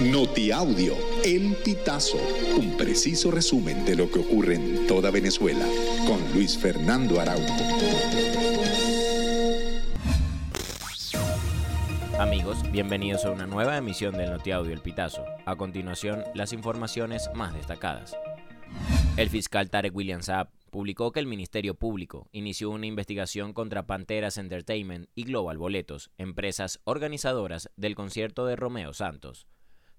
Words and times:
Notiaudio, 0.00 0.96
El 1.24 1.54
Pitazo, 1.64 2.18
un 2.58 2.76
preciso 2.76 3.30
resumen 3.30 3.84
de 3.84 3.94
lo 3.94 4.10
que 4.10 4.18
ocurre 4.18 4.56
en 4.56 4.88
toda 4.88 5.12
Venezuela, 5.12 5.64
con 6.04 6.20
Luis 6.34 6.58
Fernando 6.58 7.20
Araújo. 7.20 7.54
Amigos, 12.18 12.58
bienvenidos 12.72 13.24
a 13.24 13.30
una 13.30 13.46
nueva 13.46 13.76
emisión 13.76 14.16
del 14.16 14.30
Notiaudio 14.30 14.72
El 14.72 14.80
Pitazo. 14.80 15.24
A 15.46 15.54
continuación, 15.54 16.24
las 16.34 16.52
informaciones 16.52 17.30
más 17.32 17.54
destacadas. 17.54 18.16
El 19.16 19.30
fiscal 19.30 19.70
Tarek 19.70 19.94
William 19.94 20.22
Saab 20.22 20.48
publicó 20.70 21.12
que 21.12 21.20
el 21.20 21.28
Ministerio 21.28 21.74
Público 21.74 22.28
inició 22.32 22.70
una 22.70 22.86
investigación 22.86 23.52
contra 23.52 23.86
Panteras 23.86 24.38
Entertainment 24.38 25.08
y 25.14 25.22
Global 25.22 25.56
Boletos, 25.56 26.10
empresas 26.18 26.80
organizadoras 26.82 27.70
del 27.76 27.94
concierto 27.94 28.44
de 28.44 28.56
Romeo 28.56 28.92
Santos. 28.92 29.46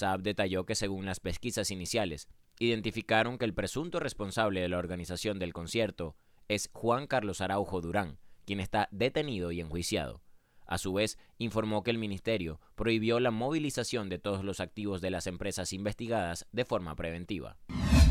Saab 0.00 0.22
detalló 0.22 0.64
que 0.64 0.74
según 0.74 1.04
las 1.04 1.20
pesquisas 1.20 1.70
iniciales, 1.70 2.26
identificaron 2.58 3.36
que 3.36 3.44
el 3.44 3.54
presunto 3.54 4.00
responsable 4.00 4.60
de 4.60 4.68
la 4.68 4.78
organización 4.78 5.38
del 5.38 5.52
concierto 5.52 6.16
es 6.48 6.70
Juan 6.72 7.06
Carlos 7.06 7.42
Araujo 7.42 7.82
Durán, 7.82 8.18
quien 8.46 8.60
está 8.60 8.88
detenido 8.90 9.52
y 9.52 9.60
enjuiciado. 9.60 10.22
A 10.66 10.78
su 10.78 10.92
vez, 10.94 11.18
informó 11.36 11.82
que 11.82 11.90
el 11.90 11.98
ministerio 11.98 12.60
prohibió 12.76 13.20
la 13.20 13.30
movilización 13.30 14.08
de 14.08 14.18
todos 14.18 14.42
los 14.42 14.60
activos 14.60 15.00
de 15.00 15.10
las 15.10 15.26
empresas 15.26 15.72
investigadas 15.72 16.46
de 16.52 16.64
forma 16.64 16.96
preventiva. 16.96 17.58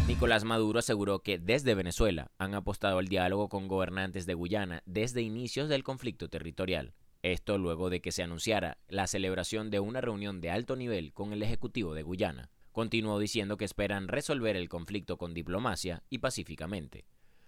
Nicolás 0.08 0.44
Maduro 0.44 0.80
aseguró 0.80 1.23
que 1.23 1.39
desde 1.39 1.73
Venezuela 1.73 2.31
han 2.38 2.53
apostado 2.53 2.99
al 2.99 3.08
diálogo 3.08 3.49
con 3.49 3.67
gobernantes 3.67 4.25
de 4.25 4.33
Guyana 4.35 4.83
desde 4.85 5.21
inicios 5.21 5.69
del 5.69 5.83
conflicto 5.83 6.30
territorial. 6.30 6.94
Esto 7.22 7.58
luego 7.58 7.90
de 7.90 8.00
que 8.00 8.14
se 8.14 8.23
anunciara 8.23 8.78
la 8.88 9.05
celebración 9.05 9.70
de 9.70 9.82
una 9.82 10.00
reunión 10.00 10.40
de 10.40 10.52
alto 10.52 10.78
nivel 10.78 11.12
con 11.12 11.34
el 11.34 11.44
Ejecutivo 11.44 11.94
de 11.94 12.04
Guyana. 12.04 12.50
Continuó 12.72 13.20
diciendo 13.20 13.58
que 13.58 13.66
esperan 13.66 14.08
resolver 14.08 14.55
el 14.55 14.70
conflicto 14.70 15.17
con 15.17 15.34
diplomacia 15.34 16.03
y 16.09 16.20
pacíficamente. 16.20 17.06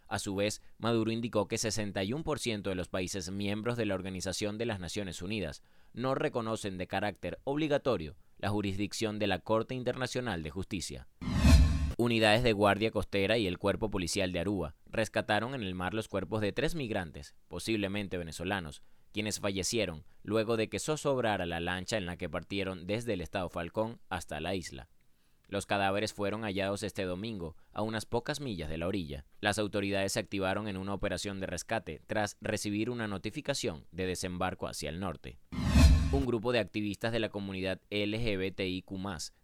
A 0.09 0.19
su 0.19 0.36
vez, 0.36 0.61
Maduro 0.78 1.09
indicó 1.09 1.47
que 1.47 1.55
61% 1.55 2.63
de 2.63 2.75
los 2.75 2.89
países 2.89 3.31
miembros 3.31 3.78
de 3.78 3.86
la 3.86 3.95
Organización 3.95 4.58
de 4.58 4.66
las 4.66 4.81
Naciones 4.81 5.22
Unidas 5.22 5.63
no 5.94 6.16
reconocen 6.16 6.78
de 6.78 6.88
carácter 6.88 7.39
obligatorio 7.45 8.17
la 8.39 8.50
jurisdicción 8.50 9.19
de 9.19 9.28
la 9.28 9.39
Corte 9.39 9.73
Internacional 9.73 10.44
de 10.44 10.50
Justicia. 10.50 11.08
Unidades 11.95 12.44
de 12.44 12.52
Guardia 12.52 12.91
Costera 12.91 13.38
y 13.38 13.47
el 13.47 13.58
Cuerpo 13.58 13.89
Policial 13.89 14.33
de 14.33 14.39
Aruba 14.39 14.75
rescataron 14.88 15.56
en 15.56 15.61
el 15.61 15.75
mar 15.75 15.94
los 15.94 16.09
cuerpos 16.09 16.41
de 16.41 16.52
tres 16.52 16.75
migrantes, 16.75 17.35
posiblemente 17.47 18.17
venezolanos, 18.17 18.81
quienes 19.11 19.39
fallecieron 19.39 20.03
luego 20.23 20.57
de 20.57 20.69
que 20.69 20.79
zozobrara 20.79 21.45
la 21.45 21.59
lancha 21.59 21.97
en 21.97 22.05
la 22.05 22.17
que 22.17 22.29
partieron 22.29 22.87
desde 22.87 23.13
el 23.13 23.21
estado 23.21 23.49
Falcón 23.49 23.99
hasta 24.09 24.39
la 24.39 24.55
isla. 24.55 24.89
Los 25.47 25.65
cadáveres 25.65 26.13
fueron 26.13 26.43
hallados 26.43 26.81
este 26.81 27.03
domingo 27.03 27.57
a 27.73 27.81
unas 27.81 28.05
pocas 28.05 28.39
millas 28.39 28.69
de 28.69 28.77
la 28.77 28.87
orilla. 28.87 29.25
Las 29.41 29.59
autoridades 29.59 30.13
se 30.13 30.19
activaron 30.21 30.69
en 30.69 30.77
una 30.77 30.93
operación 30.93 31.41
de 31.41 31.47
rescate 31.47 32.01
tras 32.07 32.37
recibir 32.39 32.89
una 32.89 33.07
notificación 33.07 33.85
de 33.91 34.05
desembarco 34.05 34.67
hacia 34.67 34.89
el 34.89 35.01
norte. 35.01 35.39
Un 36.13 36.25
grupo 36.25 36.53
de 36.53 36.59
activistas 36.59 37.11
de 37.11 37.19
la 37.19 37.27
comunidad 37.27 37.81
LGBTIQ 37.89 38.91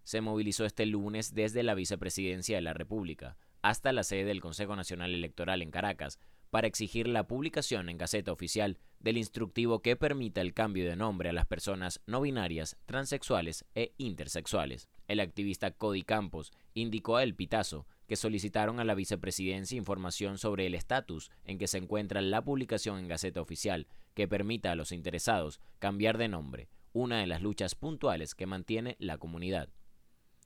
se 0.02 0.20
movilizó 0.22 0.64
este 0.64 0.86
lunes 0.86 1.34
desde 1.34 1.62
la 1.62 1.74
vicepresidencia 1.74 2.56
de 2.56 2.62
la 2.62 2.72
República 2.72 3.36
hasta 3.60 3.92
la 3.92 4.02
sede 4.02 4.24
del 4.24 4.40
Consejo 4.40 4.76
Nacional 4.76 5.14
Electoral 5.14 5.60
en 5.60 5.70
Caracas 5.70 6.18
para 6.50 6.66
exigir 6.66 7.08
la 7.08 7.26
publicación 7.26 7.88
en 7.88 7.98
Gaceta 7.98 8.32
Oficial 8.32 8.78
del 9.00 9.16
instructivo 9.16 9.80
que 9.80 9.96
permita 9.96 10.40
el 10.40 10.54
cambio 10.54 10.88
de 10.88 10.96
nombre 10.96 11.28
a 11.28 11.32
las 11.32 11.46
personas 11.46 12.00
no 12.06 12.20
binarias, 12.20 12.76
transexuales 12.86 13.64
e 13.74 13.92
intersexuales. 13.98 14.88
El 15.06 15.20
activista 15.20 15.70
Cody 15.70 16.02
Campos 16.02 16.52
indicó 16.74 17.16
a 17.16 17.22
El 17.22 17.34
Pitazo 17.34 17.86
que 18.06 18.16
solicitaron 18.16 18.80
a 18.80 18.84
la 18.84 18.94
vicepresidencia 18.94 19.76
información 19.76 20.38
sobre 20.38 20.66
el 20.66 20.74
estatus 20.74 21.30
en 21.44 21.58
que 21.58 21.66
se 21.66 21.78
encuentra 21.78 22.20
la 22.20 22.42
publicación 22.42 22.98
en 22.98 23.08
Gaceta 23.08 23.40
Oficial 23.40 23.86
que 24.14 24.28
permita 24.28 24.72
a 24.72 24.74
los 24.74 24.92
interesados 24.92 25.60
cambiar 25.78 26.18
de 26.18 26.28
nombre, 26.28 26.68
una 26.92 27.20
de 27.20 27.26
las 27.26 27.42
luchas 27.42 27.74
puntuales 27.74 28.34
que 28.34 28.46
mantiene 28.46 28.96
la 28.98 29.18
comunidad. 29.18 29.68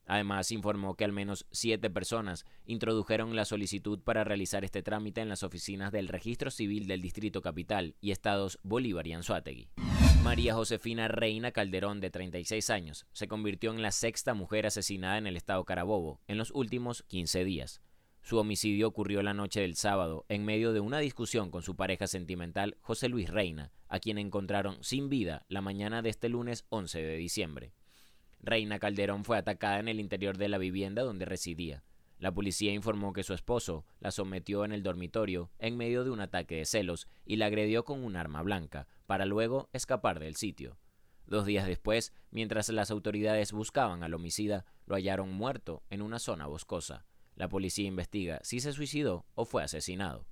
Además, 0.06 0.50
informó 0.50 0.94
que 0.94 1.04
al 1.04 1.12
menos 1.12 1.46
siete 1.50 1.88
personas 1.88 2.44
introdujeron 2.66 3.36
la 3.36 3.44
solicitud 3.44 4.00
para 4.00 4.24
realizar 4.24 4.64
este 4.64 4.82
trámite 4.82 5.20
en 5.20 5.28
las 5.28 5.42
oficinas 5.42 5.92
del 5.92 6.08
Registro 6.08 6.50
Civil 6.50 6.86
del 6.86 7.02
Distrito 7.02 7.40
Capital 7.40 7.94
y 8.00 8.10
estados 8.10 8.58
Bolívar 8.62 9.06
y 9.06 9.12
Anzuategui. 9.12 9.68
María 10.22 10.54
Josefina 10.54 11.08
Reina 11.08 11.50
Calderón, 11.50 12.00
de 12.00 12.10
36 12.10 12.70
años, 12.70 13.06
se 13.12 13.26
convirtió 13.26 13.72
en 13.72 13.82
la 13.82 13.90
sexta 13.90 14.34
mujer 14.34 14.66
asesinada 14.66 15.18
en 15.18 15.26
el 15.26 15.36
estado 15.36 15.64
Carabobo 15.64 16.20
en 16.28 16.38
los 16.38 16.50
últimos 16.52 17.02
15 17.08 17.44
días. 17.44 17.80
Su 18.22 18.38
homicidio 18.38 18.86
ocurrió 18.86 19.20
la 19.22 19.34
noche 19.34 19.62
del 19.62 19.74
sábado, 19.74 20.24
en 20.28 20.44
medio 20.44 20.72
de 20.72 20.78
una 20.78 21.00
discusión 21.00 21.50
con 21.50 21.62
su 21.62 21.74
pareja 21.74 22.06
sentimental 22.06 22.76
José 22.80 23.08
Luis 23.08 23.28
Reina, 23.28 23.72
a 23.88 23.98
quien 23.98 24.16
encontraron 24.16 24.82
sin 24.84 25.08
vida 25.08 25.44
la 25.48 25.60
mañana 25.60 26.02
de 26.02 26.10
este 26.10 26.28
lunes 26.28 26.64
11 26.68 27.02
de 27.02 27.16
diciembre. 27.16 27.72
Reina 28.42 28.78
Calderón 28.78 29.24
fue 29.24 29.38
atacada 29.38 29.78
en 29.78 29.88
el 29.88 30.00
interior 30.00 30.36
de 30.36 30.48
la 30.48 30.58
vivienda 30.58 31.02
donde 31.02 31.24
residía. 31.24 31.84
La 32.18 32.32
policía 32.32 32.72
informó 32.72 33.12
que 33.12 33.22
su 33.22 33.34
esposo 33.34 33.84
la 34.00 34.10
sometió 34.10 34.64
en 34.64 34.72
el 34.72 34.82
dormitorio 34.82 35.50
en 35.58 35.76
medio 35.76 36.04
de 36.04 36.10
un 36.10 36.20
ataque 36.20 36.56
de 36.56 36.64
celos 36.64 37.08
y 37.24 37.36
la 37.36 37.46
agredió 37.46 37.84
con 37.84 38.04
un 38.04 38.16
arma 38.16 38.42
blanca, 38.42 38.86
para 39.06 39.26
luego 39.26 39.68
escapar 39.72 40.20
del 40.20 40.36
sitio. 40.36 40.78
Dos 41.26 41.46
días 41.46 41.66
después, 41.66 42.12
mientras 42.30 42.68
las 42.68 42.90
autoridades 42.90 43.52
buscaban 43.52 44.02
al 44.02 44.14
homicida, 44.14 44.64
lo 44.86 44.94
hallaron 44.94 45.32
muerto 45.32 45.82
en 45.90 46.02
una 46.02 46.18
zona 46.18 46.46
boscosa. 46.46 47.06
La 47.34 47.48
policía 47.48 47.86
investiga 47.86 48.40
si 48.42 48.60
se 48.60 48.72
suicidó 48.72 49.24
o 49.34 49.44
fue 49.44 49.62
asesinado. 49.62 50.26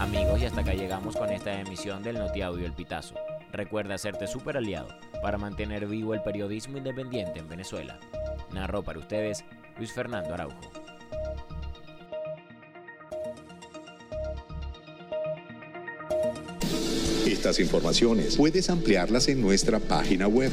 Amigos, 0.00 0.40
y 0.42 0.46
hasta 0.46 0.62
acá 0.62 0.74
llegamos 0.74 1.16
con 1.16 1.30
esta 1.30 1.60
emisión 1.60 2.02
del 2.02 2.18
Notiaudio 2.18 2.66
El 2.66 2.72
Pitazo. 2.72 3.14
Recuerda 3.52 3.94
hacerte 3.94 4.26
super 4.26 4.56
aliado 4.56 4.88
para 5.20 5.36
mantener 5.36 5.86
vivo 5.86 6.14
el 6.14 6.22
periodismo 6.22 6.78
independiente 6.78 7.38
en 7.38 7.48
Venezuela. 7.48 8.00
Narró 8.52 8.82
para 8.82 8.98
ustedes 8.98 9.44
Luis 9.76 9.92
Fernando 9.92 10.32
Araujo. 10.32 10.70
Estas 17.26 17.58
informaciones 17.60 18.36
puedes 18.36 18.70
ampliarlas 18.70 19.28
en 19.28 19.40
nuestra 19.40 19.80
página 19.80 20.28
web 20.28 20.52